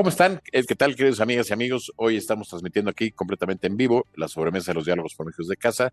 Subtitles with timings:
[0.00, 0.40] ¿cómo están?
[0.50, 1.92] Eh, ¿Qué tal, queridos amigas y amigos?
[1.96, 5.92] Hoy estamos transmitiendo aquí completamente en vivo la sobremesa de los diálogos por de casa.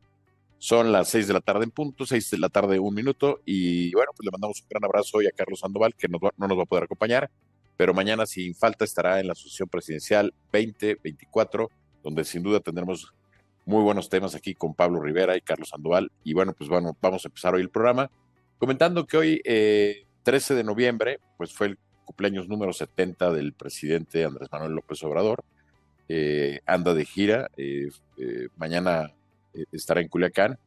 [0.59, 3.41] Son las seis de la tarde en punto, seis de la tarde, un minuto.
[3.43, 6.57] Y bueno, pues le mandamos un gran abrazo hoy a Carlos Sandoval, que no nos
[6.57, 7.29] va a poder acompañar,
[7.75, 11.69] pero mañana sin falta estará en la Asociación Presidencial 2024,
[12.01, 13.13] donde sin duda tendremos
[13.65, 16.13] muy buenos temas aquí con Pablo Rivera y Carlos Sandoval.
[16.23, 18.09] Y bueno, pues bueno, vamos a empezar hoy el programa
[18.57, 24.23] comentando que hoy, 13 eh, de noviembre, pues fue el cumpleaños número 70 del presidente
[24.23, 25.43] Andrés Manuel López Obrador.
[26.07, 29.13] Eh, anda de gira, eh, eh, mañana
[29.71, 30.57] estará en Culiacán.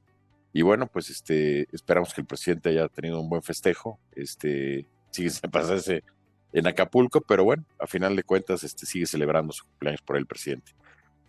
[0.52, 3.98] Y bueno, pues este, esperamos que el presidente haya tenido un buen festejo.
[4.14, 6.04] Este, sigue sin pasarse
[6.52, 10.26] en Acapulco, pero bueno, a final de cuentas este, sigue celebrando su cumpleaños por el
[10.26, 10.72] presidente.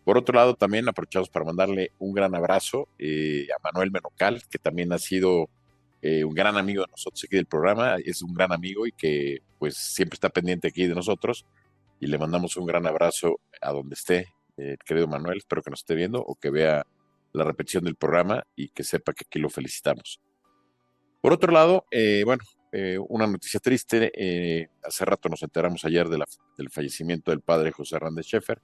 [0.03, 4.91] Por otro lado, también aprovechamos para mandarle un gran abrazo a Manuel Menocal, que también
[4.91, 5.47] ha sido
[6.01, 9.43] eh, un gran amigo de nosotros aquí del programa, es un gran amigo y que
[9.59, 11.45] pues siempre está pendiente aquí de nosotros.
[11.99, 15.81] Y le mandamos un gran abrazo a donde esté, eh, querido Manuel, espero que nos
[15.81, 16.87] esté viendo o que vea
[17.33, 20.19] la repetición del programa y que sepa que aquí lo felicitamos.
[21.21, 22.43] Por otro lado, eh, bueno,
[23.09, 26.23] una noticia triste, hace rato nos enteramos ayer de
[26.57, 28.61] del fallecimiento del padre José Hernández Schaeffer,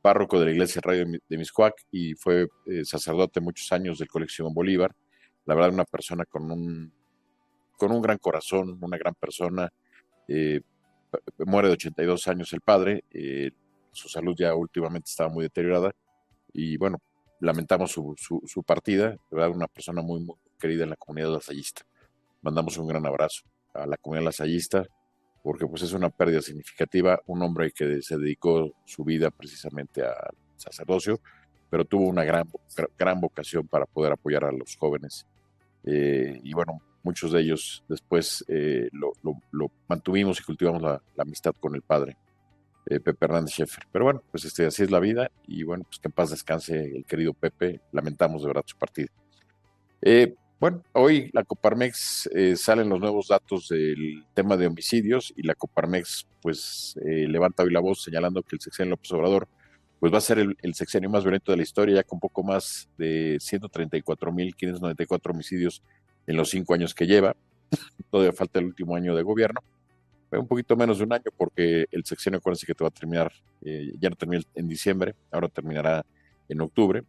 [0.00, 2.46] párroco de la iglesia Radio de Miscuac y fue
[2.84, 4.94] sacerdote muchos años del Colegio Bolívar
[5.46, 6.92] la verdad, una persona con un,
[7.76, 9.72] con un gran corazón, una gran persona.
[10.28, 10.60] Eh,
[11.46, 13.50] muere de 82 años el padre, eh,
[13.92, 15.92] su salud ya últimamente estaba muy deteriorada
[16.52, 16.98] y bueno,
[17.40, 19.50] lamentamos su, su, partida, ¿verdad?
[19.50, 21.82] una persona muy, muy, querida en la comunidad lasallista.
[22.42, 24.84] Mandamos un gran abrazo a la comunidad lasallista
[25.42, 30.34] porque pues es una pérdida significativa, un hombre que se dedicó su vida precisamente al
[30.56, 31.20] sacerdocio,
[31.68, 32.48] pero tuvo una gran,
[32.98, 35.26] gran vocación para poder apoyar a los jóvenes
[35.86, 39.12] eh, y bueno, muchos de ellos después eh, lo,
[39.88, 42.16] mantuvimos y cultivamos la, amistad con el padre,
[42.86, 43.86] eh, Pepe Hernández Schaeffer.
[43.92, 46.96] Pero bueno, pues este, así es la vida y bueno, pues que en paz descanse
[46.96, 49.08] el querido Pepe, lamentamos de verdad su partida.
[50.58, 56.26] bueno, hoy la Coparmex salen los nuevos datos del tema de homicidios y la Coparmex
[56.40, 59.48] pues levanta hoy la voz señalando que el sexenio López Obrador
[60.00, 62.88] pues va a ser el, sexenio más violento de la historia, ya con poco más
[62.98, 65.82] de 134.594 homicidios
[66.26, 67.34] en los cinco años que lleva.
[68.10, 69.60] Todavía falta el último año de gobierno,
[70.30, 73.32] un poquito menos de un año porque el sexenio, acuérdense que te va a terminar,
[73.64, 76.04] eh, ya no termina en diciembre, ahora terminará
[76.48, 77.04] en octubre,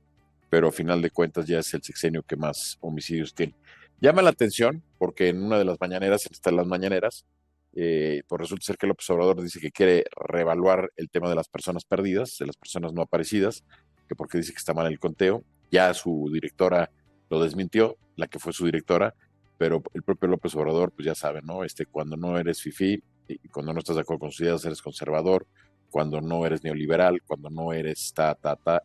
[0.49, 3.55] pero a final de cuentas ya es el sexenio que más homicidios tiene.
[3.99, 7.25] Llama la atención porque en una de las mañaneras, en las mañaneras,
[7.75, 11.49] eh, pues resulta ser que López Obrador dice que quiere reevaluar el tema de las
[11.49, 13.65] personas perdidas, de las personas no aparecidas,
[14.07, 15.43] que porque dice que está mal el conteo.
[15.71, 16.89] Ya su directora
[17.29, 19.13] lo desmintió, la que fue su directora,
[19.57, 21.65] pero el propio López Obrador, pues ya sabe, ¿no?
[21.65, 24.81] Este, cuando no eres FIFI, y cuando no estás de acuerdo con sus ideas, eres
[24.81, 25.45] conservador,
[25.89, 28.83] cuando no eres neoliberal, cuando no eres ta, ta, ta.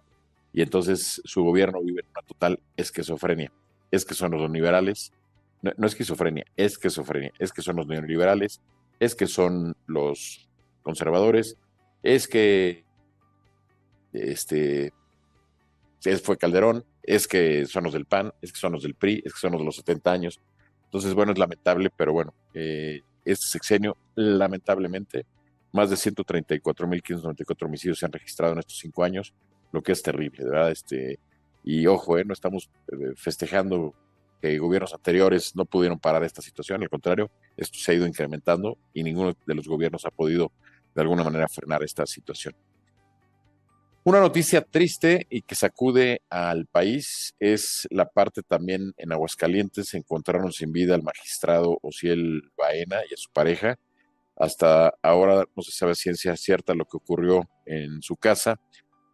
[0.53, 3.53] Y entonces su gobierno vive en una total esquizofrenia.
[3.91, 5.13] Es que son los neoliberales,
[5.63, 8.61] no, no esquizofrenia, es esquizofrenia, es que son los neoliberales
[9.01, 10.49] es que son los
[10.83, 11.57] conservadores,
[12.03, 12.85] es que
[14.13, 14.93] este
[16.23, 19.33] fue Calderón, es que son los del PAN, es que son los del PRI, es
[19.33, 20.41] que son los de los 70 años.
[20.85, 25.27] Entonces, bueno, es lamentable, pero bueno, eh, este sexenio, lamentablemente,
[25.73, 29.35] más de 134.594 homicidios se han registrado en estos cinco años,
[29.73, 30.71] lo que es terrible, verdad.
[30.71, 31.19] Este,
[31.63, 33.95] y ojo, eh, no estamos eh, festejando
[34.41, 38.79] que gobiernos anteriores no pudieron parar esta situación, al contrario, esto se ha ido incrementando
[38.95, 40.53] y ninguno de los gobiernos ha podido
[40.95, 42.55] de alguna manera frenar esta situación.
[44.03, 50.53] Una noticia triste y que sacude al país es la parte también en Aguascalientes encontraron
[50.53, 53.79] sin vida al magistrado Ociel Baena y a su pareja.
[54.37, 58.59] Hasta ahora no se sabe ciencia cierta lo que ocurrió en su casa.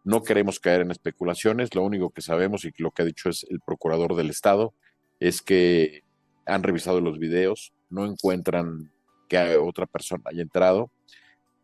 [0.05, 3.45] No queremos caer en especulaciones, lo único que sabemos y lo que ha dicho es
[3.49, 4.73] el procurador del Estado
[5.19, 6.03] es que
[6.45, 8.91] han revisado los videos, no encuentran
[9.27, 10.91] que otra persona haya entrado.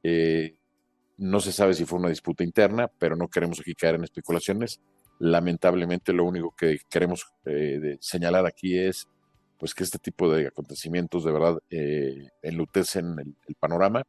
[0.04, 0.56] Eh,
[1.18, 4.82] no se sabe si fue una disputa interna, pero no queremos aquí caer en especulaciones.
[5.20, 9.08] Lamentablemente, lo único que queremos eh, señalar aquí es
[9.58, 14.04] pues que este tipo de acontecimientos de verdad eh, enlutecen el, panorama.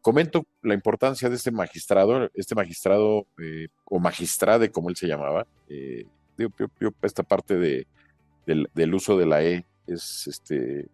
[0.00, 3.26] comento la importancia de este magistrado, este magistrado
[3.84, 5.46] o magistrade, como él se llamaba.
[7.02, 7.86] esta parte de,
[8.46, 10.88] del, uso de la E es este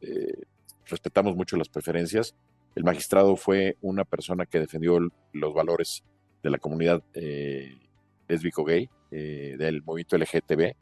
[0.00, 0.42] eh,
[0.86, 2.34] respetamos mucho las preferencias.
[2.74, 4.98] El magistrado fue una persona que defendió
[5.32, 6.04] los valores
[6.42, 7.78] de la comunidad eh,
[8.28, 10.74] lésbico gay, eh, del movimiento LGTB.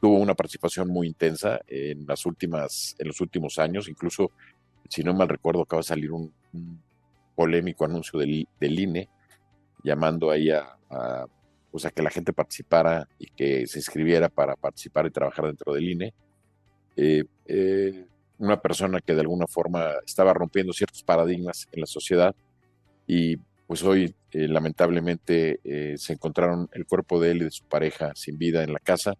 [0.00, 4.32] tuvo una participación muy intensa en las últimas, en los últimos años, incluso,
[4.88, 6.32] si no mal recuerdo, acaba de salir un,
[7.38, 9.08] polémico anuncio del, INE
[9.84, 10.76] llamando ahí a,
[11.78, 15.72] pues a que la gente participara y que se inscribiera para participar y trabajar dentro
[15.72, 16.12] del INE.
[16.96, 18.04] Eh, eh,
[18.38, 22.34] una persona que de alguna forma estaba rompiendo ciertos paradigmas en la sociedad
[23.06, 23.36] y
[23.68, 25.60] pues hoy eh, lamentablemente
[25.96, 29.14] se encontraron el cuerpo de él y de su pareja sin vida en la casa.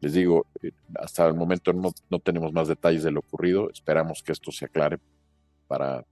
[0.00, 0.46] Les digo,
[0.94, 4.66] hasta el momento no, no tenemos más detalles de lo ocurrido, esperamos que esto se
[4.66, 4.98] aclare
[5.66, 6.04] para,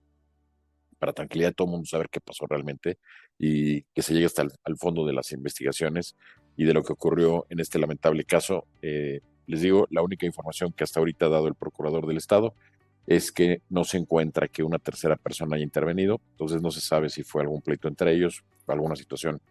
[1.03, 2.97] para tranquilidad de todo el mundo saber qué pasó realmente
[3.37, 6.15] y que se llegue hasta el fondo de las investigaciones
[6.55, 8.67] y de lo que ocurrió en este lamentable caso.
[8.81, 12.55] Eh, les digo, la única información que hasta ahorita ha dado el procurador del Estado
[13.05, 17.09] es que no se encuentra que una tercera persona haya intervenido, entonces no se sabe
[17.09, 19.41] si fue algún pleito entre ellos, alguna situación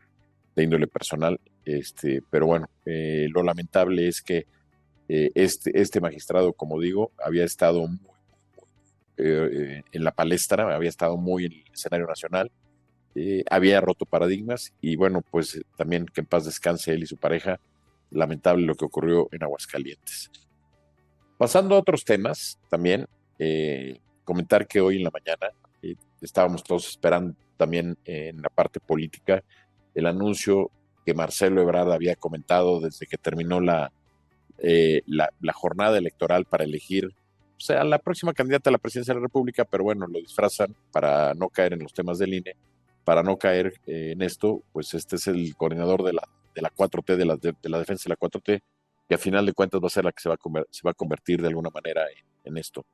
[0.56, 4.46] de índole personal, este, pero bueno, eh, lo lamentable es que
[5.06, 8.11] eh, este, este magistrado, como digo, había estado muy
[9.24, 12.50] eh, en la palestra, había estado muy en el escenario nacional,
[13.14, 17.06] eh, había roto paradigmas y bueno, pues eh, también que en paz descanse él y
[17.06, 17.60] su pareja,
[18.10, 20.30] lamentable lo que ocurrió en Aguascalientes.
[21.38, 23.06] Pasando a otros temas, también
[24.22, 25.48] comentar que hoy en la mañana
[26.20, 29.42] estábamos todos esperando también en la parte política
[29.94, 30.70] el anuncio
[31.04, 33.90] que Marcelo Ebrard había comentado desde que terminó la,
[34.60, 37.12] la jornada electoral para elegir
[37.62, 41.34] sea la próxima candidata a la presidencia de la República, pero bueno, lo disfrazan para
[41.34, 42.56] no caer en los temas del INE,
[43.04, 46.22] para no caer eh, en esto, pues este es el coordinador de la,
[46.54, 48.60] de la 4T, de la, de, la defensa de la 4T,
[49.08, 50.90] que a final de cuentas va a ser la que se va a, se va
[50.90, 52.04] a convertir de alguna manera
[52.44, 52.84] en, esto.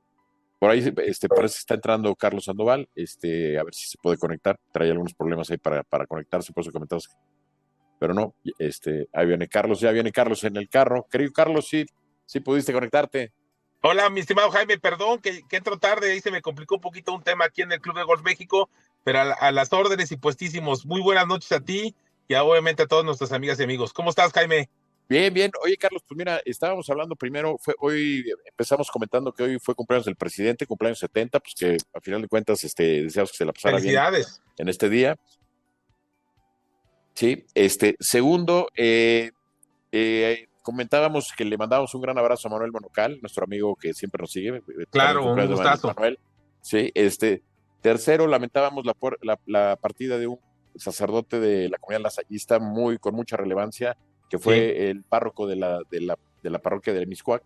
[0.59, 4.17] Por ahí este, parece que está entrando Carlos Sandoval, este, a ver si se puede
[4.17, 7.09] conectar, trae algunos problemas ahí para, para conectarse, por eso comentamos.
[7.99, 11.05] Pero no, este, ahí viene Carlos, ya viene Carlos en el carro.
[11.09, 11.85] Querido Carlos, sí,
[12.25, 13.33] sí pudiste conectarte.
[13.81, 17.23] Hola, mi estimado Jaime, perdón que, entro tarde, ahí se me complicó un poquito un
[17.23, 18.69] tema aquí en el Club de Golf México,
[19.05, 20.85] pero a, las órdenes y puestísimos.
[20.85, 21.95] Muy buenas noches a ti
[22.27, 23.93] y obviamente a todas nuestras amigas y amigos.
[23.93, 24.69] ¿Cómo estás, Jaime?
[25.07, 25.49] Bien, bien.
[25.63, 30.05] Oye, Carlos, pues mira, estábamos hablando primero, fue hoy empezamos comentando que hoy fue cumpleaños
[30.05, 33.53] del presidente, cumpleaños 70, pues que a final de cuentas este, deseamos que se la
[33.53, 34.41] pasara Felicidades.
[34.57, 35.17] en este día.
[37.15, 39.31] Sí, este, segundo, eh,
[39.93, 44.21] eh, comentábamos que le mandábamos un gran abrazo a Manuel Monocal, nuestro amigo que siempre
[44.21, 44.57] nos sigue.
[44.57, 45.87] Eh, claro, un gustazo.
[45.87, 46.19] Manuel.
[46.61, 47.43] Sí, este.
[47.81, 50.39] Tercero, lamentábamos la, la, partida de un
[50.75, 53.95] sacerdote de la comunidad lasallista muy, con mucha relevancia,
[54.29, 57.41] que fue el párroco de la, de la, de la parroquia de Miscuac,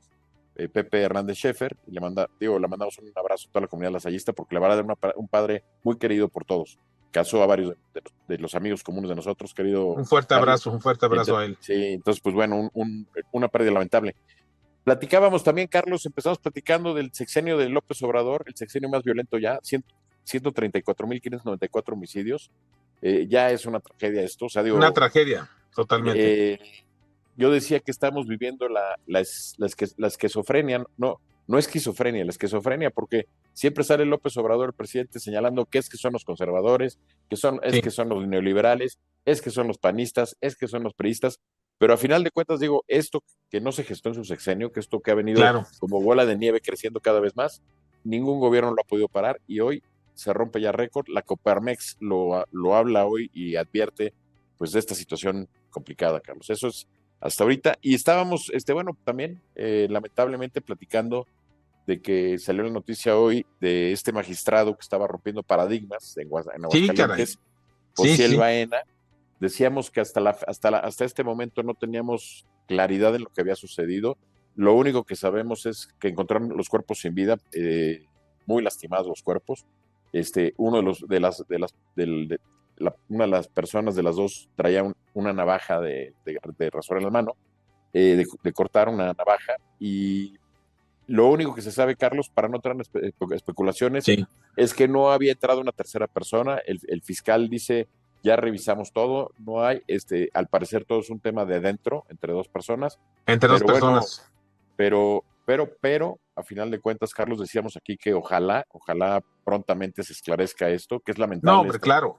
[0.56, 1.78] eh, Pepe Hernández Schaeffer.
[1.86, 4.60] Y le, manda, digo, le mandamos un abrazo a toda la comunidad lasallista porque le
[4.60, 6.80] va a dar un padre muy querido por todos
[7.14, 7.78] casó a varios
[8.28, 9.86] de, los amigos comunes de nosotros, querido.
[9.86, 11.56] Un fuerte abrazo, un fuerte abrazo a él.
[11.62, 12.70] Sí, entonces, pues bueno,
[13.32, 14.18] una pérdida lamentable.
[14.84, 19.62] Platicábamos también, Carlos, empezamos platicando del sexenio de López Obrador, el sexenio más violento ya,
[19.62, 22.52] 134.594 homicidios.
[23.02, 24.44] Eh, ya es una tragedia esto.
[24.46, 26.54] O sea, digo, una tragedia, totalmente.
[26.54, 26.60] Eh,
[27.38, 29.24] yo decía que estamos viviendo la, la,
[29.58, 29.68] la,
[30.08, 35.78] esquizofrenia, no, no esquizofrenia, la esquizofrenia, porque siempre sale López Obrador, el presidente, señalando que
[35.78, 39.68] es que son los conservadores, que son, es que son los neoliberales, es que son
[39.68, 41.40] los panistas, es que son los priistas,
[41.78, 44.80] pero a final de cuentas digo, esto que no se gestó en su sexenio, que
[44.80, 45.42] esto que ha venido
[45.80, 47.62] como bola de nieve creciendo cada vez más,
[48.04, 49.84] ningún gobierno lo ha podido parar y hoy
[50.14, 54.14] se rompe ya récord, la Coparmex lo, lo habla hoy y advierte
[54.58, 56.50] pues de esta situación complicada, Carlos.
[56.50, 56.88] Eso es
[57.24, 57.78] hasta ahorita.
[57.82, 61.26] Y estábamos, este, bueno, también eh, lamentablemente platicando
[61.88, 67.40] de que salió la noticia hoy de este magistrado que estaba rompiendo paradigmas en, Aguascalientes,
[67.96, 68.78] José Baena.
[69.40, 73.56] Decíamos que hasta, la, hasta, hasta este momento no teníamos claridad en lo que había
[73.56, 74.18] sucedido.
[74.56, 78.06] Lo único que sabemos es que encontraron los cuerpos sin vida, eh,
[78.46, 79.66] muy lastimados los cuerpos.
[80.12, 82.40] Este, uno de los de las de las del,
[83.10, 87.36] una de las personas de las dos traía una navaja de, de, en la mano,
[87.94, 90.38] eh, de, cortar una navaja y
[91.08, 92.78] lo único que se sabe, Carlos, para no traer
[93.32, 94.06] especulaciones,
[94.56, 96.60] es que no había entrado una tercera persona.
[96.66, 97.88] El, fiscal dice,
[98.24, 102.32] ya revisamos todo, no hay, este, al parecer todo es un tema de adentro, entre
[102.32, 103.00] dos personas.
[103.26, 104.32] Entre dos personas.
[104.78, 110.14] pero, pero, pero, a final de cuentas, Carlos, decíamos aquí que ojalá, ojalá prontamente se
[110.14, 111.54] esclarezca esto, que es lamentable.
[111.54, 112.18] No, hombre, claro.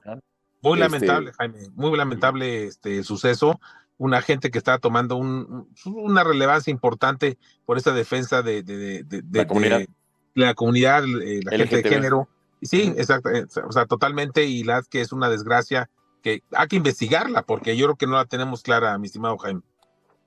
[0.65, 3.59] Muy este, lamentable, Jaime, muy lamentable este suceso.
[3.97, 9.85] Una gente que está tomando una relevancia importante por esta defensa de, la comunidad,
[10.33, 12.27] la, comunidad, eh, la gente de género.
[12.61, 15.89] Sí, exacto, eh, o sea, totalmente, y la que es una desgracia
[16.23, 19.61] que hay que investigarla, porque yo creo que no la tenemos clara, mi estimado Jaime.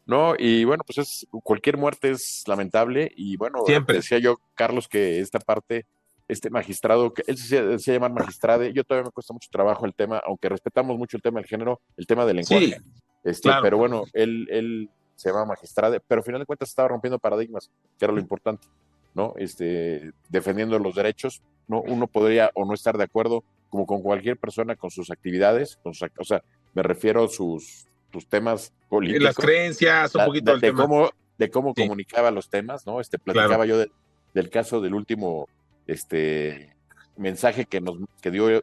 [0.06, 3.96] No, y bueno, pues es, cualquier muerte es lamentable, y bueno, Siempre.
[3.96, 5.84] decía yo, Carlos, que esta parte
[6.28, 9.94] este magistrado, que él se, decía llamar magistrade, yo todavía me cuesta mucho trabajo el
[9.94, 12.80] tema, aunque respetamos mucho el tema del género, el tema del lenguaje.
[13.24, 17.18] este, Pero bueno, él, él se llama magistrade, pero al final de cuentas estaba rompiendo
[17.18, 18.68] paradigmas, que era lo importante,
[19.14, 19.32] ¿no?
[19.36, 21.80] Este, defendiendo los derechos, ¿no?
[21.80, 25.92] Uno podría o no estar de acuerdo, como con cualquier persona, con sus actividades, con
[25.92, 26.42] o sea,
[26.74, 29.24] me refiero a sus, sus temas políticos.
[29.24, 33.00] Las creencias, un poquito de, cómo, de cómo comunicaba los temas, ¿no?
[33.00, 33.82] Este, platicaba yo
[34.34, 35.48] del caso del último
[35.88, 36.76] este
[37.16, 38.62] mensaje que nos que dio eh,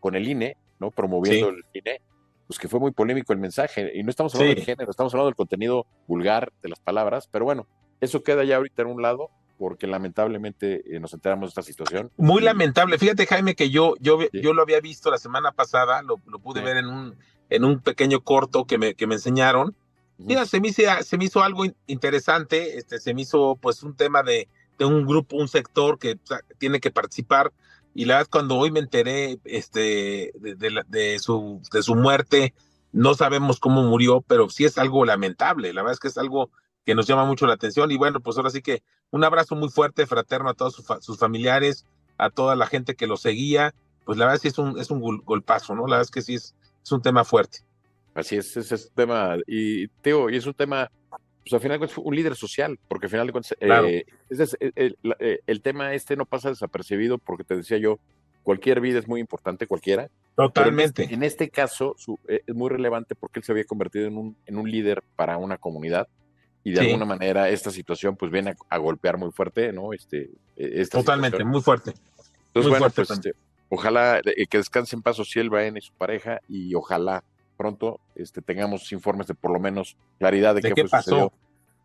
[0.00, 0.90] con el INE, ¿no?
[0.90, 2.00] Promoviendo el INE,
[2.48, 3.92] pues que fue muy polémico el mensaje.
[3.94, 7.44] Y no estamos hablando del género, estamos hablando del contenido vulgar de las palabras, pero
[7.44, 7.68] bueno,
[8.00, 12.10] eso queda ya ahorita en un lado porque lamentablemente eh, nos enteramos de esta situación.
[12.16, 12.98] Muy lamentable.
[12.98, 16.76] Fíjate, Jaime, que yo, yo, yo lo había visto la semana pasada, lo, pude ver
[16.76, 17.16] en un,
[17.48, 19.74] en un pequeño corto que me, que me enseñaron.
[20.18, 23.96] Mira, se me, hizo, se me hizo algo interesante, este, se me hizo pues un
[23.96, 24.48] tema de,
[24.78, 26.18] de un grupo, un sector que
[26.58, 27.52] tiene que participar.
[27.94, 32.54] Y la verdad, cuando hoy me enteré este, de, de, su, de su muerte,
[32.92, 35.72] no sabemos cómo murió, pero sí es algo lamentable.
[35.72, 36.50] La verdad es que es algo
[36.84, 37.90] que nos llama mucho la atención.
[37.90, 41.86] Y bueno, pues ahora sí que un abrazo muy fuerte, fraterno a todos sus, familiares,
[42.18, 43.74] a toda la gente que lo seguía.
[44.04, 45.86] Pues la verdad sí es un, es un golpazo, ¿no?
[45.86, 47.60] La verdad es que sí es, es un tema fuerte.
[48.14, 50.90] Así es, ese es un tema, y Teo, y es un tema
[51.46, 54.04] pues al final de cuentas un líder social, porque al final de cuentas eh,
[54.74, 58.00] eh, el, tema este no pasa desapercibido porque te decía yo,
[58.42, 60.10] cualquier vida es muy importante, cualquiera.
[60.34, 61.04] Totalmente.
[61.04, 61.94] En este, caso
[62.26, 65.36] eh, es muy relevante porque él se había convertido en un, en un líder para
[65.36, 66.08] una comunidad
[66.64, 69.92] y de alguna manera esta situación pues viene a, golpear muy fuerte, ¿no?
[69.92, 71.94] Este, e, Totalmente, muy fuerte.
[72.48, 73.34] Entonces, bueno, pues este,
[73.68, 77.22] ojalá que descanse en paz Cielva y su pareja y ojalá
[77.56, 81.32] pronto este, tengamos informes de por lo menos claridad de, qué, fue sucedió,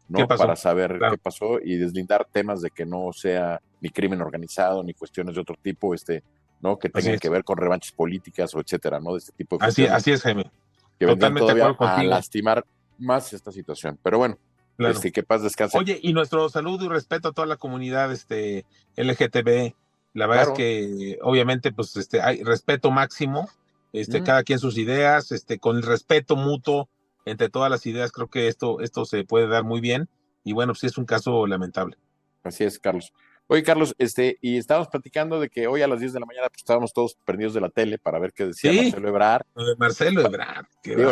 [0.07, 0.27] ¿no?
[0.27, 4.93] Para saber qué pasó y deslindar temas de que no sea ni crimen organizado ni
[4.93, 6.23] cuestiones de otro tipo, este,
[6.61, 6.77] ¿no?
[6.77, 9.13] Que tengan que ver con revanches políticas o etcétera, ¿no?
[9.13, 10.51] De este tipo de así, así es, Jaime.
[10.99, 12.65] Que Totalmente todavía a lastimar
[12.99, 13.97] más esta situación.
[14.03, 14.37] Pero bueno,
[14.77, 15.77] este, que paz descanse.
[15.77, 19.73] Oye, y nuestro saludo y respeto a toda la comunidad este, LGTB.
[20.13, 23.49] La verdad es que obviamente pues este hay respeto máximo
[23.93, 26.89] este, cada quien sus ideas, este, con el respeto mutuo
[27.25, 30.09] entre todas las ideas, creo que esto, esto se puede dar muy bien.
[30.43, 31.97] Y bueno, sí es un caso lamentable.
[32.43, 33.13] Así es, Carlos.
[33.47, 36.47] Oye, Carlos, este, y estábamos platicando de que hoy a las 10 de la mañana
[36.47, 39.45] pues, estábamos todos perdidos de la tele para ver qué decía Marcelo Ebrard.
[39.77, 40.65] Marcelo Ebrard.
[40.83, 41.11] Digo,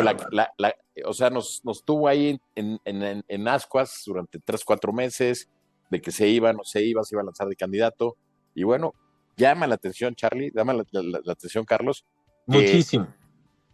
[1.04, 5.50] o sea, nos, nos tuvo ahí en, en, en, ascuas durante tres, cuatro meses,
[5.90, 8.16] de que se iba, no se iba, se iba a lanzar de candidato.
[8.54, 8.94] Y bueno,
[9.36, 12.06] llama la atención, Charlie, llama la atención, Carlos,
[12.46, 13.08] Muchísimo.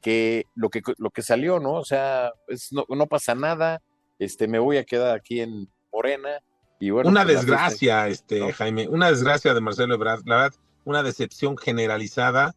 [0.01, 1.73] Que lo que, lo que salió, ¿no?
[1.73, 2.33] O sea,
[2.71, 3.83] no, pasa nada,
[4.19, 6.41] este, me voy a quedar aquí en Morena.
[6.79, 11.03] Y bueno, una pues, desgracia, este, Jaime, una desgracia de Marcelo Ebrard, la verdad, una
[11.03, 12.55] decepción generalizada.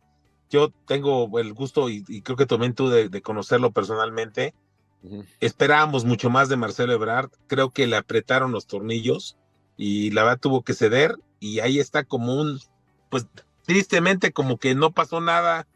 [0.49, 4.53] Yo tengo el gusto y, creo que también tú de, conocerlo personalmente.
[5.39, 9.37] Esperábamos mucho más de Marcelo Ebrard, creo que le apretaron los tornillos
[9.77, 12.59] y la verdad tuvo que ceder y ahí está como un,
[13.09, 13.25] pues
[13.65, 15.67] tristemente como que no pasó nada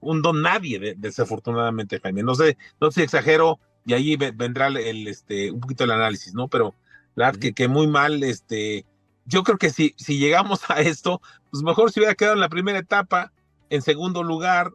[0.00, 2.22] un don nadie, desafortunadamente, Jaime.
[2.22, 6.34] No sé, no sé si exagero, y ahí vendrá el, este, un poquito el análisis,
[6.34, 6.48] ¿no?
[6.48, 6.74] Pero
[7.14, 8.86] la verdad que, que muy mal, este,
[9.26, 12.48] yo creo que si, si llegamos a esto, pues mejor si hubiera quedado en la
[12.48, 13.32] primera etapa,
[13.70, 14.72] en segundo lugar,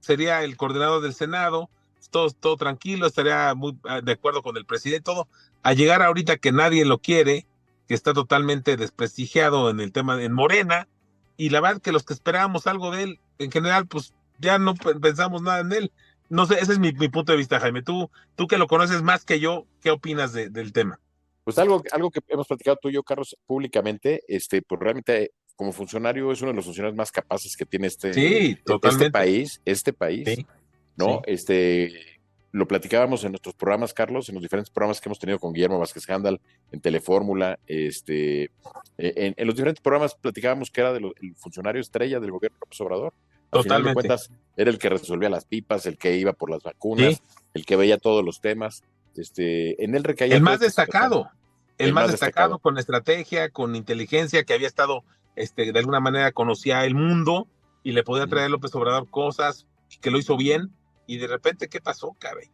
[0.00, 1.70] sería el coordinador del Senado,
[2.10, 5.28] todo, todo tranquilo, estaría muy ah, de acuerdo con el presidente, todo.
[5.62, 7.46] A llegar ahorita que nadie lo quiere,
[7.88, 10.88] que está totalmente desprestigiado en el tema en Morena,
[11.36, 14.74] y la verdad que los que esperábamos algo de él, en general, pues ya no
[14.74, 15.92] pensamos nada en él.
[16.28, 17.82] No sé, ese es mi, punto de vista, Jaime.
[17.82, 20.98] Tú, tú que lo conoces más que yo, ¿qué opinas del tema?
[21.44, 25.72] Pues algo, algo que hemos platicado tú y yo, Carlos, públicamente, este, pues realmente como
[25.72, 28.10] funcionario es uno de los funcionarios más capaces que tiene este,
[28.82, 30.46] este país, este país,
[30.96, 31.20] ¿no?
[31.26, 31.92] Este,
[32.52, 35.78] lo platicábamos en nuestros programas, Carlos, en los diferentes programas que hemos tenido con Guillermo
[35.78, 38.44] Vázquez Handal, en Telefórmula, este,
[38.98, 43.14] e, en, los diferentes programas platicábamos que era del funcionario estrella del gobierno López Obrador.
[43.52, 44.08] Totalmente.
[44.56, 47.98] era el que resolvía las pipas, el que iba por las vacunas, el que veía
[47.98, 48.82] todos los temas.
[49.14, 50.36] Este, en él recaía.
[50.36, 51.30] El más destacado.
[51.76, 55.04] El, más, destacado, con estrategia, con inteligencia, que había estado,
[55.36, 57.46] este, de alguna manera conocía el mundo
[57.82, 59.66] y le podía traer a López Obrador cosas
[60.00, 60.70] que lo hizo bien.
[61.06, 62.50] Y de repente, ¿qué pasó, cabe?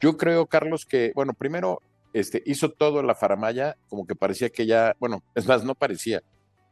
[0.00, 1.80] Yo creo, Carlos, que, bueno, primero
[2.14, 6.22] este, hizo todo la faramaya, como que parecía que ya, bueno, es más, no parecía,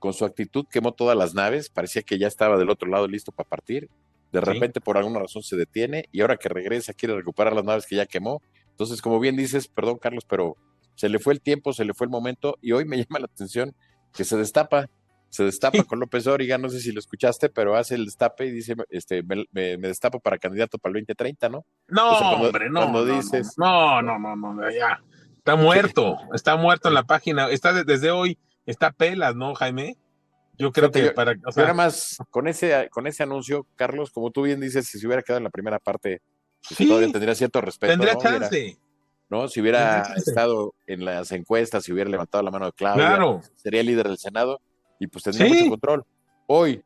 [0.01, 3.31] con su actitud quemó todas las naves, parecía que ya estaba del otro lado listo
[3.31, 3.89] para partir.
[4.33, 7.87] De repente, por alguna razón, se detiene y ahora que regresa quiere recuperar las naves
[7.87, 8.43] que ya quemó.
[8.71, 10.57] Entonces, como bien dices, perdón, Carlos, pero
[10.95, 13.27] se le fue el tiempo, se le fue el momento y hoy me llama la
[13.27, 13.75] atención
[14.13, 14.89] que se destapa
[15.31, 18.51] se destapa con López Dóriga, no sé si lo escuchaste, pero hace el destape y
[18.51, 21.65] dice, este, me, destapo para candidato para el 2030, ¿no?
[21.87, 22.81] No, hombre, no.
[22.81, 23.55] Cuando dices...
[23.57, 25.01] No, no, no, no, ya.
[25.39, 28.39] Está muerto, está muerto en la página, está desde hoy,
[28.71, 29.97] está pelas, ¿no, Jaime?
[30.59, 31.35] Yo creo que para...
[31.47, 35.07] O sea, más, con ese, con ese anuncio, Carlos, como tú bien dices, si se
[35.07, 36.21] hubiera quedado en la primera parte,
[36.69, 37.93] pues todavía tendría cierto respeto.
[37.93, 38.79] Tendría chance.
[39.31, 39.49] ¿no?
[39.49, 44.09] Si hubiera estado en las encuestas, si hubiera levantado la mano de Claudia, sería líder
[44.09, 44.61] del Senado
[44.99, 46.05] y pues tendría mucho control.
[46.47, 46.83] Hoy,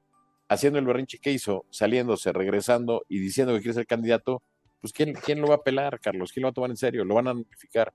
[0.48, 4.42] haciendo el berrinche que hizo, saliéndose, regresando y diciendo que quiere ser candidato,
[4.80, 6.30] pues ¿quién, quién lo va a pelar, Carlos?
[6.32, 7.04] ¿Quién lo va a tomar en serio?
[7.04, 7.92] ¿Lo van a notificar?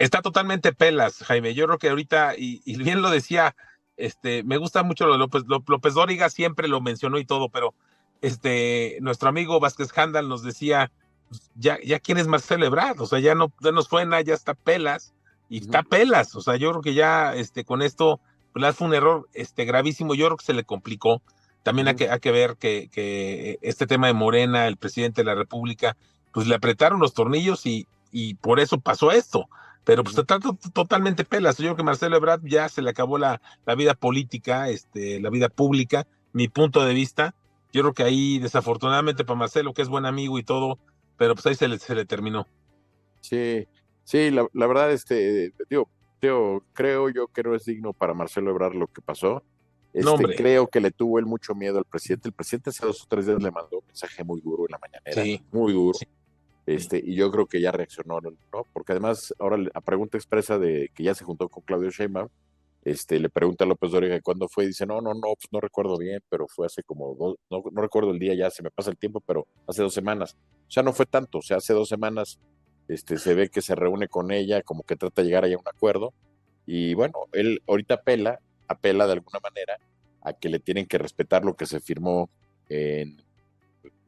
[0.00, 1.52] Está totalmente pelas, Jaime.
[1.52, 3.54] Yo creo que ahorita, y, bien lo decía,
[3.98, 7.74] este, me gusta mucho lo de López, López Dóriga, siempre lo mencionó y todo, pero
[8.22, 10.90] este, nuestro amigo Vázquez Handal nos decía,
[11.28, 14.32] pues, ya, ya quién es Marcelo Ebrard, o sea, ya no, ya nos suena, ya
[14.32, 15.12] está pelas,
[15.50, 18.20] y está pelas, o sea, yo creo que ya este, con esto
[18.54, 21.20] pues fue un error este, gravísimo, yo creo que se le complicó.
[21.62, 25.26] También hay, que, hay que ver que, que, este tema de Morena, el presidente de
[25.26, 25.94] la República,
[26.32, 29.46] pues le apretaron los tornillos y, y por eso pasó esto.
[29.84, 30.14] Pero pues
[30.72, 31.56] totalmente pelas.
[31.56, 35.30] Yo creo que Marcelo Ebrard ya se le acabó la, la vida política, este, la
[35.30, 37.34] vida pública, mi punto de vista.
[37.72, 40.78] Yo creo que ahí, desafortunadamente para Marcelo, que es buen amigo y todo,
[41.16, 42.46] pero pues ahí se le, se le terminó.
[43.20, 43.66] Sí,
[44.04, 45.88] sí, la, la verdad, este, digo,
[46.20, 49.42] creo yo que no es digno para Marcelo Ebrard lo que pasó.
[49.92, 52.28] Este, creo que le tuvo él mucho miedo al presidente.
[52.28, 54.78] El presidente hace dos o tres días le mandó un mensaje muy duro en la
[54.78, 55.98] mañanera, muy duro.
[56.66, 58.66] Este, y yo creo que ya reaccionó, ¿no?
[58.72, 62.28] Porque además, ahora a pregunta expresa de que ya se juntó con Claudio Sheinbaum,
[62.84, 65.60] este, le pregunta a López Dóriga cuándo fue, y dice, no, no, no, pues no
[65.60, 68.70] recuerdo bien, pero fue hace como dos, no, no recuerdo el día, ya se me
[68.70, 70.36] pasa el tiempo, pero hace dos semanas.
[70.68, 72.38] O sea, no fue tanto, o sea, hace dos semanas
[72.88, 75.68] este, se ve que se reúne con ella, como que trata de llegar a un
[75.68, 76.14] acuerdo,
[76.66, 79.76] y bueno, él ahorita apela, apela de alguna manera
[80.22, 82.30] a que le tienen que respetar lo que se firmó
[82.68, 83.22] en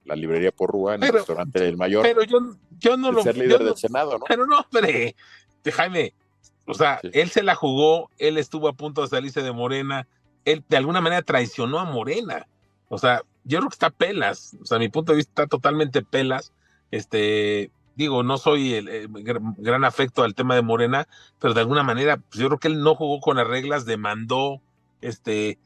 [0.05, 2.03] la librería Porrúa, en el restaurante del Mayor.
[2.03, 2.39] Pero yo,
[2.79, 4.25] yo no lo ser líder del Senado, ¿no?
[4.27, 5.15] Pero no, hombre,
[5.71, 6.15] Jaime,
[6.67, 10.07] o sea, él se la jugó, él estuvo a punto de salirse de Morena,
[10.45, 12.47] él de alguna manera traicionó a Morena.
[12.89, 16.03] O sea, yo creo que está pelas, o sea, mi punto de vista está totalmente
[16.03, 16.53] pelas.
[16.91, 22.17] Este, digo, no soy el, gran afecto al tema de Morena, pero de alguna manera,
[22.17, 24.61] pues yo creo que él no jugó con las reglas, demandó,
[25.01, 25.59] este,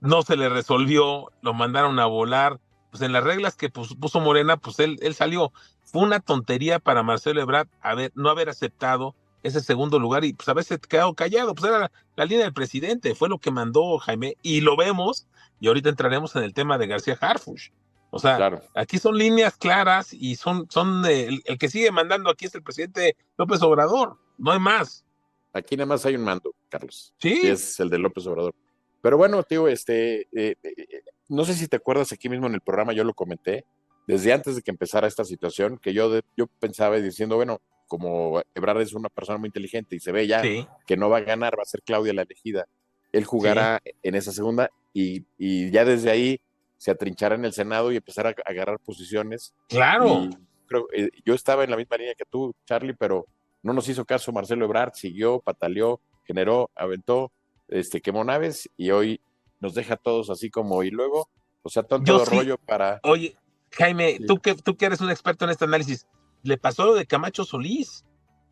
[0.00, 2.58] no se le resolvió, lo mandaron a volar,
[2.92, 5.50] pues en las reglas que puso Morena, pues él, él salió.
[5.82, 10.46] Fue una tontería para Marcelo Ebrard haber, no haber aceptado ese segundo lugar y pues
[10.50, 14.36] haberse quedado callado, pues era la, la, línea del presidente, fue lo que mandó Jaime,
[14.42, 15.26] y lo vemos,
[15.58, 17.70] y ahorita entraremos en el tema de García Harfush.
[18.10, 22.54] O sea, aquí son líneas claras y son, son el, que sigue mandando aquí es
[22.54, 25.06] el presidente López Obrador, no hay más.
[25.54, 27.14] Aquí nada más hay un mando, Carlos.
[27.16, 27.40] Sí.
[27.42, 28.54] es el de López Obrador.
[29.00, 32.60] Pero bueno, tío, este, eh, eh, no sé si te acuerdas aquí mismo en el
[32.60, 33.64] programa, yo lo comenté,
[34.06, 38.80] desde antes de que empezara esta situación, que yo, yo pensaba diciendo, bueno, como Ebrard
[38.80, 40.42] es una persona muy inteligente y se ve ya
[40.86, 42.66] que no va a ganar, va a ser Claudia la elegida,
[43.12, 46.40] él jugará en esa segunda y, y ya desde ahí
[46.82, 49.54] se atrinchara en el Senado y empezar a, agarrar posiciones.
[49.68, 50.28] Claro.
[50.66, 53.26] creo, eh, yo estaba en la misma línea que tú, Charlie, pero
[53.62, 57.30] no nos hizo caso Marcelo Ebrard, siguió, pataleó, generó, aventó,
[57.68, 59.20] este, quemó naves y hoy
[59.62, 61.30] nos deja a todos así como y luego,
[61.62, 63.00] o sea, todo rollo para.
[63.04, 63.36] Oye,
[63.70, 66.06] Jaime, tú que tú que eres un experto en este análisis,
[66.42, 68.04] le pasó lo de Camacho Solís.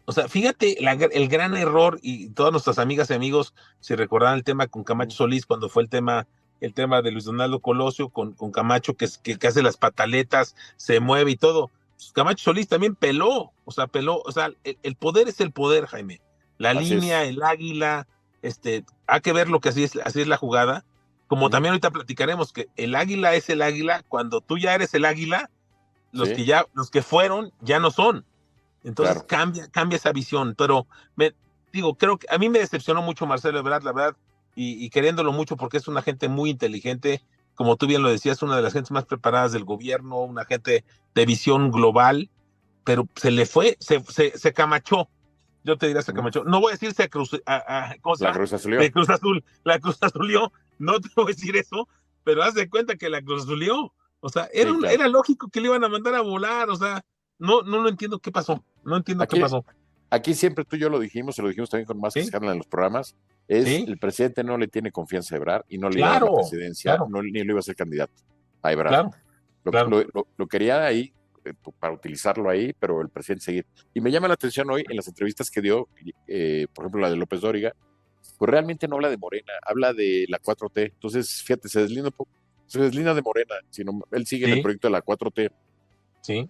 [0.06, 4.44] O sea, fíjate el gran error, y todas nuestras amigas y amigos, si recordaban el
[4.44, 6.26] tema con Camacho Solís, cuando fue el tema
[6.60, 11.00] el tema de Luis Donaldo Colosio con, con Camacho, que, que, hace las pataletas, se
[11.00, 11.70] mueve y todo.
[11.96, 15.86] Pues, Camacho Solís también peló, o sea, peló, o sea, el, poder es el poder,
[15.86, 16.20] Jaime.
[16.58, 18.06] La línea, el águila,
[18.42, 20.84] este, hay que ver lo que así es, así es la jugada.
[21.30, 25.04] Como también ahorita platicaremos que el águila es el águila, cuando tú ya eres el
[25.04, 25.48] águila,
[26.10, 28.24] los que ya, los que fueron, ya no son.
[28.82, 30.56] Entonces cambia, cambia esa visión.
[30.58, 31.32] Pero me
[31.72, 34.16] digo, creo que a mí me decepcionó mucho Marcelo Ebrard, la verdad,
[34.56, 37.22] y, queriéndolo mucho porque es una gente muy inteligente,
[37.54, 40.84] como tú bien lo decías, una de las gentes más preparadas del gobierno, una gente
[41.14, 42.28] de visión global,
[42.82, 45.08] pero se le fue, se, se, camachó.
[45.62, 46.42] Yo te diría se camachó.
[46.42, 48.90] No voy a decir se cruz, a, la Cruz Azul.
[48.90, 51.88] Cruz Azul, la Cruz Azulió, no te voy a decir eso,
[52.24, 53.94] pero haz de cuenta que la Cruz Azulió.
[54.22, 57.02] O sea, era, era lógico que le iban a mandar a volar, o sea,
[57.38, 59.64] no, no, no entiendo qué pasó, no entiendo qué pasó.
[60.10, 62.28] Aquí siempre tú y yo lo dijimos, y lo dijimos también con más ¿Sí?
[62.32, 63.14] en los programas,
[63.48, 66.34] es el presidente no le tiene confianza a Ebrar y no le iba a la
[66.34, 68.12] presidencia, ni lo iba a ser candidato
[68.62, 69.10] a Ebrar.
[69.64, 71.12] Lo, quería ahí
[71.44, 73.66] eh, para utilizarlo ahí, pero el presidente seguir.
[73.94, 75.88] Y me llama la atención hoy en las entrevistas que dio,
[76.26, 77.72] eh, por ejemplo la de López Dóriga,
[78.40, 80.92] pues realmente no habla de Morena, habla de la 4T.
[80.94, 82.30] Entonces, fíjate, se deslinda un poco,
[82.64, 85.50] se deslinda de Morena, sino él sigue en el proyecto de la 4T.
[86.22, 86.48] Sí.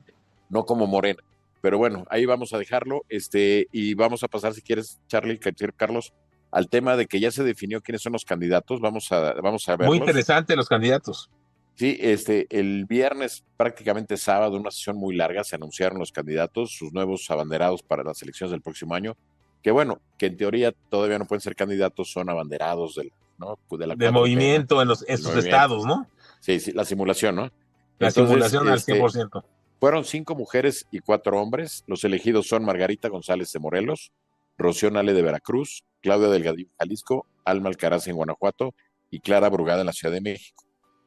[0.48, 1.20] No como Morena.
[1.60, 5.40] Pero bueno, ahí vamos a dejarlo, este, y vamos a pasar, si quieres, Charlie,
[5.76, 6.14] Carlos,
[6.52, 8.80] al tema de que ya se definió quiénes son los candidatos.
[8.80, 9.88] Vamos a, vamos a ver.
[9.88, 11.28] Muy interesante los candidatos.
[11.74, 16.92] Sí, este, el viernes, prácticamente sábado, una sesión muy larga, se anunciaron los candidatos, sus
[16.92, 19.16] nuevos abanderados para las elecciones del próximo año,
[19.62, 23.58] que bueno, que en teoría todavía no pueden ser candidatos, son abanderados del, ¿no?
[23.68, 26.08] Pues, de, movimiento en, los, en sus estados, ¿no?
[26.40, 27.50] Sí, sí, la simulación, ¿no?
[27.98, 29.06] La simulación al 100%.
[29.06, 31.84] Este, fueron cinco mujeres y cuatro hombres.
[31.86, 34.12] Los elegidos son Margarita González de Morelos,
[34.58, 38.74] Rocío Nale de Veracruz, Claudia Delgadillo Jalisco, Alma Alcaraz en Guanajuato
[39.10, 40.64] y Clara Brugada en la Ciudad de México.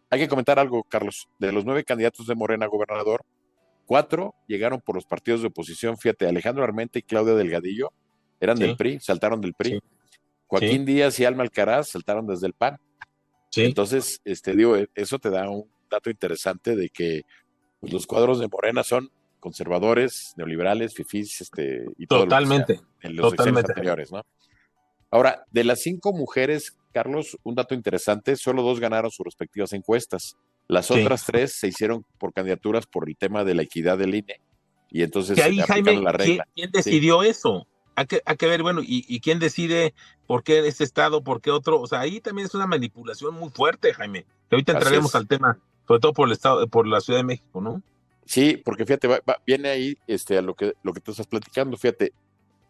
[0.09, 1.27] Hay que comentar algo, Carlos.
[1.39, 3.25] De los nueve candidatos de Morena a gobernador,
[3.85, 5.97] cuatro llegaron por los partidos de oposición.
[5.97, 7.91] Fíjate, Alejandro Armenta y Claudia Delgadillo
[8.43, 9.79] eran del PRI, saltaron del PRI.
[10.47, 12.77] Joaquín Díaz y Alma Alcaraz saltaron desde el PAN.
[13.55, 17.23] Entonces, este, digo, eso te da un dato interesante de que
[17.79, 23.71] pues, los cuadros de Morena son conservadores, neoliberales, fifís, este, y totalmente, en los totalmente.
[23.71, 24.23] anteriores, ¿no?
[25.11, 30.37] Ahora, de las cinco mujeres Carlos, un dato interesante, solo dos ganaron sus respectivas encuestas.
[30.67, 34.39] Las otras tres se hicieron por candidaturas por el tema de la equidad del INE.
[34.89, 36.47] Y entonces ahí, Jaime, la regla.
[36.55, 37.67] ¿quién, decidió eso?
[37.95, 39.93] Hay que, hay que, ver, bueno, y, quién decide
[40.25, 41.79] por qué este estado, por qué otro?
[41.79, 44.25] O sea, ahí también es una manipulación muy fuerte, Jaime.
[44.49, 47.61] Que ahorita entraremos al tema, sobre todo por el estado, por la Ciudad de México,
[47.61, 47.81] ¿no?
[48.25, 49.09] Sí, porque fíjate,
[49.45, 52.13] viene ahí este, a lo que, lo que tú estás platicando, fíjate.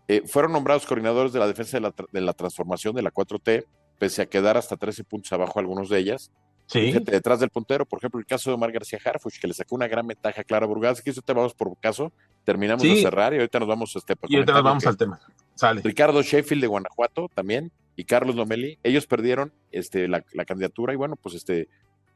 [0.10, 3.66] Eh, fueron nombrados coordinadores de la defensa de la, de la transformación de la 4T,
[3.98, 6.32] pese a quedar hasta 13 puntos abajo algunos de ellas.
[6.66, 6.92] Sí.
[6.92, 9.88] detrás del puntero, por ejemplo, el caso de Omar García Harfuch, que le sacó una
[9.88, 12.12] gran ventaja a Clara Burgaz, que eso te vamos por caso,
[12.44, 15.20] terminamos de cerrar y ahorita nos vamos a este Y ahorita nos vamos al tema.
[15.56, 15.82] Sale.
[15.82, 21.16] Ricardo Sheffield de Guanajuato también, y Carlos Lomeli, ellos perdieron este, la, candidatura y bueno,
[21.16, 21.68] pues este,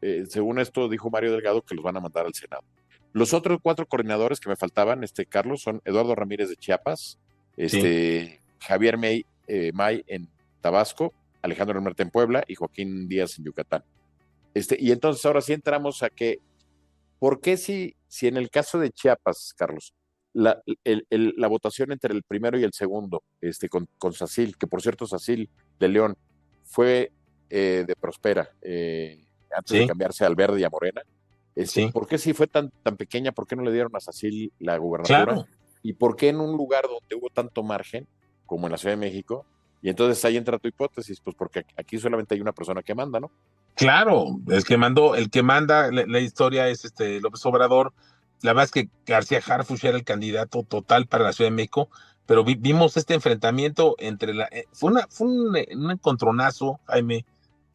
[0.01, 2.63] eh, según esto dijo Mario Delgado que los van a mandar al Senado.
[3.13, 7.19] Los otros cuatro coordinadores que me faltaban, este Carlos, son Eduardo Ramírez de Chiapas,
[7.55, 10.29] este Javier May, eh, May en
[10.61, 13.83] Tabasco, Alejandro Hermerte en Puebla y Joaquín Díaz en Yucatán.
[14.53, 16.39] Este, y entonces ahora sí entramos a que,
[17.19, 19.93] ¿por qué si, si en el caso de Chiapas, Carlos,
[20.33, 24.81] la, la votación entre el primero y el segundo, este, con, con Sacil, que por
[24.81, 26.17] cierto Sacil de León
[26.63, 27.11] fue
[27.49, 31.01] eh, de Prospera eh, antes de cambiarse al verde y a Morena,
[31.55, 34.53] este, ¿por qué si fue tan, tan pequeña, por qué no le dieron a Sacil
[34.59, 35.47] la gubernatura?
[35.81, 38.07] ¿Y por qué en un lugar donde hubo tanto margen,
[38.45, 39.45] como en la Ciudad de México,
[39.81, 43.19] y entonces ahí entra tu hipótesis, pues porque aquí solamente hay una persona que manda,
[43.19, 43.31] ¿no?
[43.75, 47.93] Claro, el que mandó, el que manda la, historia es este López Obrador.
[48.41, 51.89] La verdad es que García Harfuch era el candidato total para la Ciudad de México,
[52.25, 55.55] pero vimos este enfrentamiento entre la, eh, fue una, fue un,
[55.91, 57.25] encontronazo, Jaime,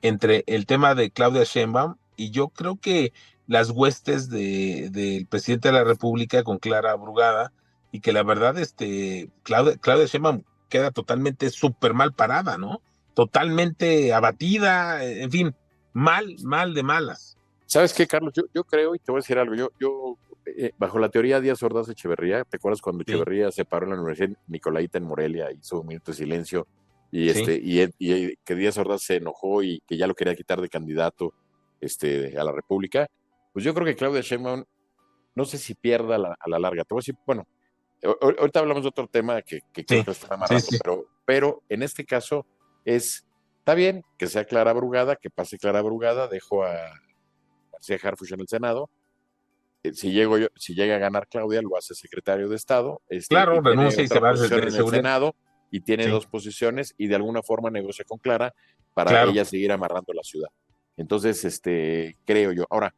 [0.03, 3.13] entre el tema de Claudia Sheinbaum y yo creo que
[3.47, 7.53] las huestes del de, presidente de la República con Clara Brugada
[7.91, 12.81] y que la verdad, este, Claudia, Claudia Sheinbaum queda totalmente súper mal parada, ¿no?
[13.15, 15.55] Totalmente abatida, en fin,
[15.93, 17.37] mal, mal de malas.
[17.67, 18.35] ¿Sabes qué, Carlos?
[18.55, 21.63] Yo, creo, y te voy a decir algo, yo, yo eh, bajo la teoría Díaz
[21.63, 25.81] Ordaz Echeverría, ¿te acuerdas cuando Echeverría se paró en la Universidad Nicolaita en Morelia, hizo
[25.81, 26.67] un minuto de silencio,
[27.11, 30.69] y, este, y, que Díaz Ordaz se enojó y que ya lo quería quitar de
[30.69, 31.35] candidato
[31.81, 33.07] este, a la República?
[33.53, 34.65] Pues yo creo que Claudia Sheinbaum,
[35.35, 36.85] no sé si pierda a la larga.
[36.85, 37.47] Te voy a decir, bueno,
[38.03, 40.51] Ahorita hablamos de otro tema que, creo que está más
[40.83, 42.45] pero, pero en este caso
[42.85, 43.25] es,
[43.61, 46.75] está bien que sea Clara Brugada, que pase Clara Brugada, dejo a
[47.71, 48.91] García Harfuch en el Senado.
[49.83, 53.03] Eh, si, llego yo, si llega a ganar Claudia, lo hace secretario de Estado.
[53.09, 55.35] Este, claro, renuncia y se va a en el Senado
[55.71, 58.55] y tiene dos posiciones y de alguna forma negocia con Clara
[58.95, 60.49] para ella seguir amarrando la ciudad.
[60.97, 62.67] Entonces, este, creo yo.
[62.71, 62.95] Ahora,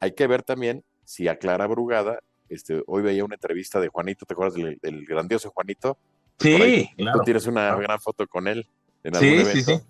[0.00, 4.26] hay que ver también si a Clara Brugada este, hoy veía una entrevista de Juanito,
[4.26, 5.98] ¿te acuerdas del, grandioso Juanito?
[6.38, 8.66] Sí, Tú tienes una gran foto con él
[9.02, 9.80] en algún sí, Sí, sí.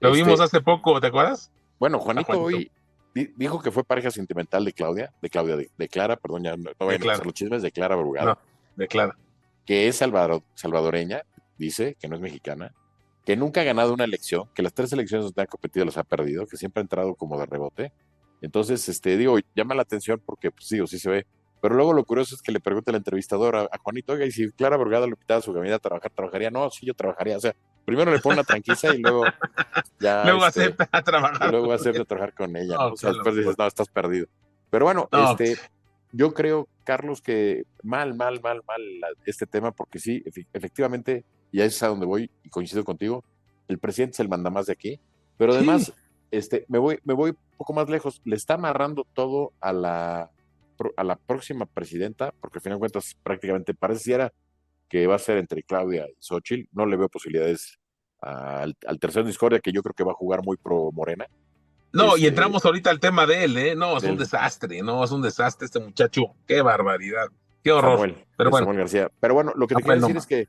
[0.00, 1.50] Lo este vimos hace poco, ¿te acuerdas?
[1.78, 2.70] Bueno, Juanito, hoy
[3.14, 6.94] dijo que fue pareja sentimental de Claudia, de Claudia, de, Clara, perdón, ya no, voy
[6.94, 8.38] a los chismes, de Clara Brugada.
[8.76, 9.16] de Clara.
[9.66, 11.22] Que es salvadoreña,
[11.58, 12.74] dice, que no es mexicana,
[13.24, 16.04] que nunca ha ganado una elección, que las tres elecciones donde ha competido las ha
[16.04, 17.92] perdido, que siempre ha entrado como de rebote.
[18.40, 21.26] Entonces, este, digo, llama la atención porque, pues sí, o sí se ve
[21.62, 24.50] pero luego lo curioso es que le pregunta el entrevistador a, Juanito, oiga, y si
[24.50, 26.50] Clara Borgada lo invitaba a su gabinete a trabajar, ¿trabajaría?
[26.50, 27.36] No, sí, yo trabajaría.
[27.36, 29.24] O sea, primero le pone una tranquila y luego
[29.98, 30.24] ya.
[30.24, 31.50] luego este, acepta a trabajar.
[31.50, 32.78] Luego acepta a trabajar con ella.
[32.86, 34.26] O sea, después dices, no, estás perdido.
[34.70, 35.58] Pero bueno, este,
[36.12, 38.80] yo creo, Carlos, que mal, mal, mal, mal
[39.26, 43.24] este tema, porque sí, efectivamente, y ahí es a donde voy y coincido contigo,
[43.68, 45.00] el presidente se el manda más de aquí,
[45.36, 45.92] pero además,
[46.30, 50.30] este, me voy, me voy un poco más lejos, le está amarrando todo a la,
[50.96, 54.32] a la próxima presidenta, porque al final de cuentas prácticamente pareciera
[54.92, 57.80] que va a ser entre Claudia y Xochitl, no le veo posibilidades
[58.20, 61.24] al, al tercer discordia que yo creo que va a jugar muy pro Morena.
[61.94, 63.74] No, y este, entramos ahorita al tema de él, ¿eh?
[63.74, 66.34] No, es un desastre, no, es un desastre este muchacho.
[66.46, 67.28] Qué barbaridad,
[67.64, 68.14] qué horror.
[68.36, 68.74] pero bueno.
[68.74, 69.10] García.
[69.18, 70.48] Pero bueno, lo que te quiero decir es que,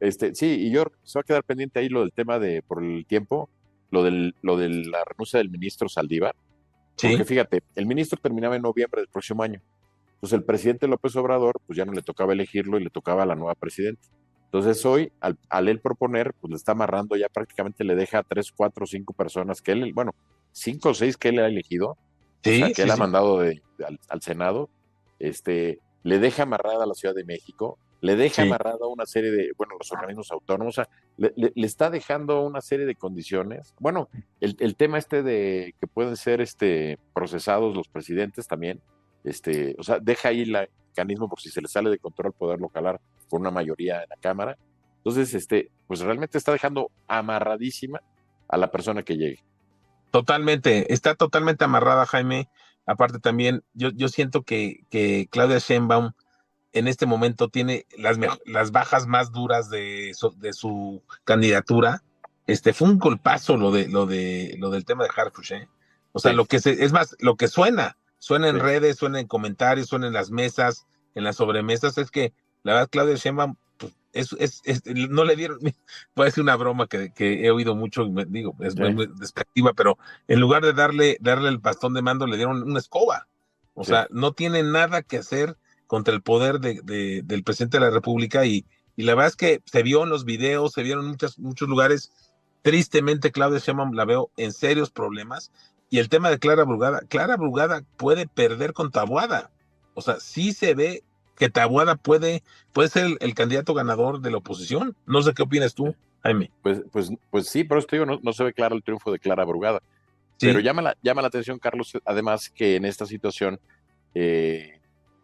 [0.00, 2.82] este, sí, y yo se va a quedar pendiente ahí lo del tema de, por
[2.82, 3.50] el tiempo,
[3.90, 6.34] lo, del, lo de la renuncia del ministro Saldívar.
[6.96, 7.08] Sí.
[7.08, 9.60] Porque fíjate, el ministro terminaba en noviembre del próximo año.
[10.22, 13.26] Entonces el presidente López Obrador, pues ya no le tocaba elegirlo y le tocaba a
[13.26, 14.06] la nueva presidenta.
[14.44, 18.22] Entonces hoy, al, al, él proponer, pues le está amarrando, ya prácticamente le deja a
[18.22, 20.14] tres, cuatro, cinco personas que él, bueno,
[20.52, 21.98] cinco o seis que él ha elegido,
[22.40, 24.70] que él ha mandado al, Senado,
[25.18, 29.52] este, le deja amarrada a la Ciudad de México, le deja amarrada una serie de,
[29.56, 33.74] bueno, los organismos autónomos, o sea, le, está dejando una serie de condiciones.
[33.80, 34.08] Bueno,
[34.40, 38.80] el, tema este de que pueden ser este, procesados los presidentes también,
[39.24, 42.68] este, o sea, deja ahí el mecanismo por si se le sale de control poderlo
[42.68, 44.58] calar con una mayoría en la Cámara.
[44.98, 48.00] Entonces, este, pues realmente está dejando amarradísima
[48.48, 49.42] a la persona que llegue.
[50.10, 52.48] Totalmente, está totalmente amarrada, Jaime.
[52.86, 56.12] Aparte también, yo, yo siento que, que Claudia Sheinbaum
[56.72, 62.02] en este momento tiene las, las bajas más duras de, de su candidatura.
[62.46, 65.68] Este fue un golpazo lo de lo de lo del tema de Harfush, ¿eh?
[66.12, 69.26] O sea, lo que se, es más, lo que suena, suena en redes, suena en
[69.26, 72.32] comentarios, suena en las mesas, en las sobremesas, es que
[72.62, 75.58] la verdad Claudia Sheinbaum pues, es, es, no le dieron,
[76.14, 79.98] puede ser una broma que, que he oído mucho, me digo, es muy, despectiva, pero
[80.28, 83.26] en lugar de darle, darle el bastón de mando, le dieron una escoba.
[83.74, 85.56] O sea, no tiene nada que hacer
[85.88, 89.62] contra el poder de, del presidente de la República y, y, la verdad es que
[89.64, 92.12] se vio en los videos, se vieron en muchos, muchos lugares.
[92.62, 95.50] Tristemente, Claudia Sheinbaum la veo en serios problemas.
[95.92, 99.50] Y el tema de Clara Brugada, Clara Brugada puede perder con Tabuada.
[99.92, 101.02] O sea, sí se ve
[101.36, 104.96] que Tabuada puede, puede ser el, candidato ganador de la oposición.
[105.04, 106.50] No sé qué opinas tú, Jaime.
[106.62, 109.18] Pues, pues, pues sí, pero esto digo, no, no se ve claro el triunfo de
[109.18, 109.82] Clara Brugada.
[110.40, 113.60] Pero llama la, llama la atención, Carlos, además que en esta situación,
[114.14, 114.80] eh,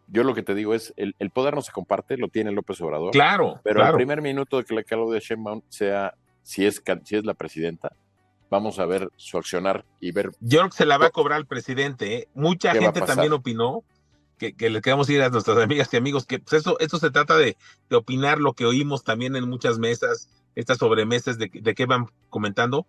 [0.07, 3.09] yo lo que te digo es, el, poder no se comparte, lo tiene López Obrador.
[3.09, 3.59] Claro.
[3.63, 7.33] Pero el primer minuto de que la de Sheinbaum sea, si es, si es la
[7.33, 7.91] presidenta,
[8.49, 10.31] vamos a ver su accionar y ver.
[10.39, 12.15] Yo creo que se la va a cobrar el presidente.
[12.15, 12.27] ¿eh?
[12.33, 13.83] Mucha gente también opinó
[14.37, 17.37] que, le queremos ir a nuestras amigas y amigos, que pues eso, esto se trata
[17.37, 17.57] de,
[17.91, 22.87] opinar lo que oímos también en muchas mesas, estas sobremesas de, de qué van comentando.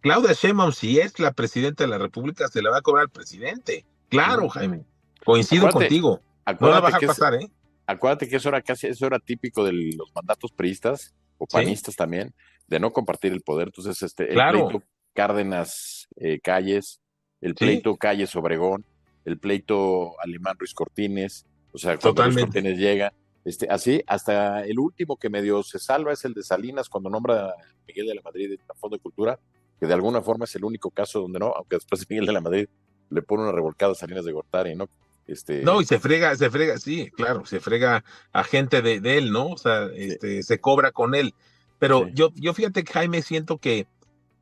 [0.00, 3.10] Claudia Sheinbaum, si es la presidenta de la República, se la va a cobrar al
[3.10, 3.84] presidente.
[4.08, 4.84] Claro, Jaime.
[5.24, 6.20] Coincido contigo.
[6.60, 7.50] No la vas a pasar, ¿eh?
[7.86, 12.34] Acuérdate que eso era casi, eso era típico de los mandatos priistas o panistas también,
[12.66, 13.68] de no compartir el poder.
[13.68, 14.82] Entonces, este, el pleito
[15.14, 17.00] Cárdenas eh, Calles,
[17.40, 18.84] el pleito Calles Obregón,
[19.24, 23.12] el pleito Alemán Ruiz Cortines, o sea, cuando Ruiz Cortines llega,
[23.44, 27.50] este, así, hasta el último que medio se salva es el de Salinas cuando nombra
[27.50, 27.54] a
[27.86, 29.38] Miguel de la Madrid en Fondo de Cultura,
[29.78, 32.40] que de alguna forma es el único caso donde no, aunque después Miguel de la
[32.40, 32.68] Madrid
[33.10, 34.88] le pone una revolcada a Salinas de Gortari, ¿no?
[35.28, 35.62] Este...
[35.62, 39.50] No, y se frega, se frega, sí, claro, se frega a gente de, él, ¿no?
[39.50, 41.34] O sea, este, se cobra con él.
[41.78, 43.86] Pero yo, yo fíjate, Jaime, siento que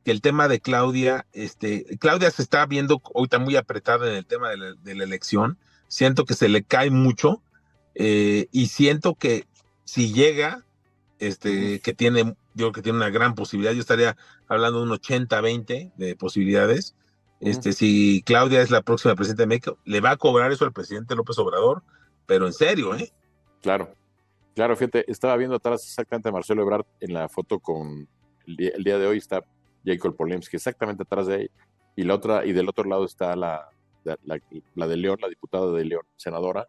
[0.05, 4.25] que el tema de Claudia, este, Claudia se está viendo ahorita muy apretada en el
[4.25, 7.41] tema de la, elección, siento que se le cae mucho
[7.95, 9.47] eh, y siento que
[9.83, 10.63] si llega,
[11.17, 14.15] este, que tiene, yo creo que tiene una gran posibilidad, yo estaría
[14.47, 16.95] hablando de un 80-20 de posibilidades,
[17.41, 20.71] este, si Claudia es la próxima presidenta de México, le va a cobrar eso al
[20.71, 21.81] presidente López Obrador,
[22.27, 23.11] pero en serio, ¿eh?
[23.63, 23.95] Claro,
[24.55, 28.07] claro, fíjate, estaba viendo atrás exactamente a Marcelo Ebrard en la foto con
[28.47, 29.43] el día de hoy, está
[29.85, 31.51] Jacob Polemski, exactamente atrás de él.
[31.95, 33.69] Y, la otra, y del otro lado está la,
[34.03, 36.67] la, de León, la diputada de León, senadora,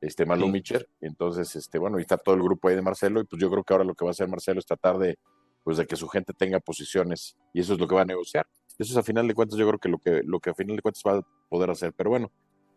[0.00, 0.88] este Malu Micher.
[1.00, 3.20] Entonces, este, bueno, y está todo el grupo ahí de Marcelo.
[3.20, 5.18] Y pues yo creo que ahora lo que va a hacer Marcelo es tratar de,
[5.64, 7.36] pues, de que su gente tenga posiciones.
[7.52, 8.46] Y eso es lo que va a negociar.
[8.78, 10.76] Eso es a final de cuentas, yo creo que lo que, lo que a final
[10.76, 11.92] de cuentas va a poder hacer.
[11.92, 12.30] Pero bueno,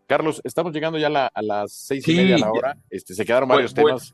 [0.07, 2.77] Carlos, estamos llegando ya a, las seis y media de la hora.
[2.89, 4.13] Este, se quedaron varios temas.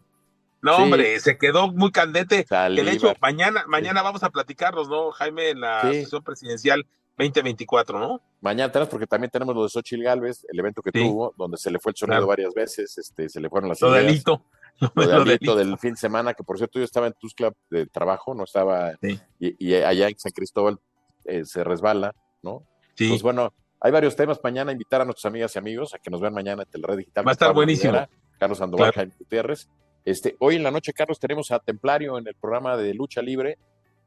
[0.62, 2.46] No, hombre, se quedó muy candente.
[2.46, 6.86] Que de hecho, mañana, mañana vamos a platicarlos, ¿no, Jaime, en la sesión presidencial
[7.18, 8.22] 2024, ¿no?
[8.42, 11.70] Mañana tenemos, porque también tenemos lo de Xochitl Galvez, el evento que tuvo, donde se
[11.70, 14.46] le fue el sonido varias veces, este, se le fueron las lo Delito.
[14.96, 17.86] Lo, delito del fin de semana, que por cierto yo estaba en tus club de
[17.86, 18.94] trabajo, no estaba,
[19.38, 20.80] y, allá en San Cristóbal
[21.26, 22.64] eh, se resbala, ¿no?
[22.96, 23.10] Sí.
[23.10, 24.40] Pues bueno, hay varios temas.
[24.44, 27.28] Mañana invitar a nuestras amigas y amigos a que nos vean mañana en Telred Digital.
[27.28, 28.08] Va a estar buenísimo.
[28.38, 29.68] Carlos Sandoval, Jaime Gutiérrez.
[30.06, 33.58] Este, hoy en la noche, Carlos, tenemos a Templario en el programa de lucha libre.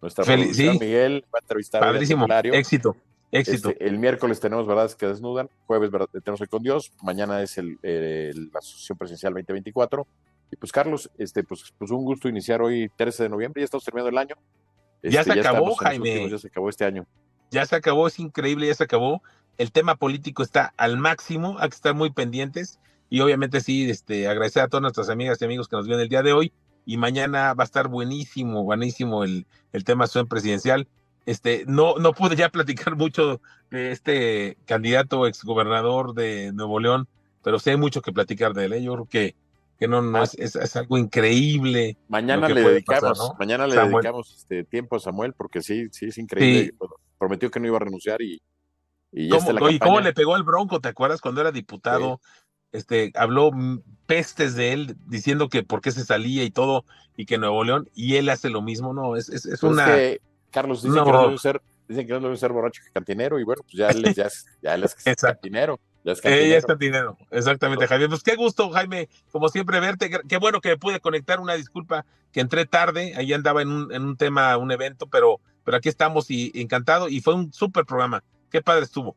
[0.00, 2.26] Nuestra Feliz, Miguel va a entrevistar Padrísimo.
[2.52, 2.96] Éxito.
[3.30, 3.70] Éxito.
[3.70, 5.90] Este, el miércoles tenemos Verdades que Desnudan, jueves
[6.22, 10.06] tenemos Hoy con Dios, mañana es el, la Asociación Presidencial 2024.
[10.50, 13.84] Y pues Carlos, este, pues, pues un gusto iniciar hoy 13 de noviembre, ya estamos
[13.84, 14.36] terminando el año.
[15.02, 16.28] ya este, se acabó, Jaime.
[16.28, 17.06] ya se acabó este año.
[17.50, 19.22] Ya se acabó, es increíble, ya se acabó.
[19.56, 22.80] El tema político está al máximo, hay que estar muy pendientes.
[23.12, 26.08] Y obviamente sí, este, agradecer a todas nuestras amigas y amigos que nos vienen el
[26.08, 26.50] día de hoy.
[26.86, 30.88] Y mañana va a estar buenísimo, buenísimo el, el tema presidencial.
[31.26, 37.06] Este, no, no pude ya platicar mucho de este candidato exgobernador de Nuevo León,
[37.44, 38.72] pero sé mucho que platicar de él.
[38.72, 38.82] ¿eh?
[38.82, 39.36] Yo creo que,
[39.78, 40.24] que no, no ah.
[40.24, 41.98] es, es, algo increíble.
[42.08, 46.72] Mañana le dedicamos, mañana le dedicamos este tiempo a Samuel, porque sí, sí, es increíble.
[47.18, 48.40] Prometió que no iba a renunciar y,
[49.12, 50.80] y ya ¿Cómo, está ¿Cómo le pegó al Bronco?
[50.80, 52.18] ¿Te acuerdas cuando era diputado?
[52.72, 53.50] Este, habló
[54.06, 56.84] pestes de él, diciendo que por qué se salía y todo,
[57.16, 59.86] y que Nuevo León, y él hace lo mismo, no, es, es, pues una.
[60.50, 63.44] Carlos, dicen, que no debe ser, dicen que no debe ser borracho que cantinero, y
[63.44, 64.28] bueno, pues ya él, ya,
[64.62, 65.78] ya es cantinero.
[66.04, 66.56] Ya es cantinero.
[66.56, 68.08] Es cantinero, exactamente, Javier.
[68.08, 70.10] Pues qué gusto, Jaime, como siempre, verte.
[70.28, 71.38] Qué bueno que pude conectar.
[71.38, 75.40] Una disculpa que entré tarde, ahí andaba en un, en un tema, un evento, pero,
[75.64, 77.08] pero aquí estamos y encantado.
[77.08, 78.24] Y fue un súper programa.
[78.50, 79.16] Qué padre estuvo.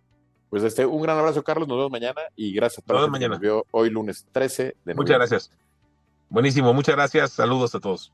[0.55, 1.67] Pues este, un gran abrazo, Carlos.
[1.67, 3.33] Nos vemos mañana y gracias por nos mañana.
[3.33, 4.95] Nos vio hoy lunes 13 de noviembre.
[4.95, 5.51] Muchas gracias.
[6.29, 7.33] Buenísimo, muchas gracias.
[7.33, 8.13] Saludos a todos.